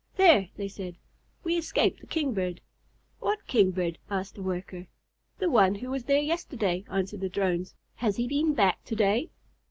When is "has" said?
7.97-8.15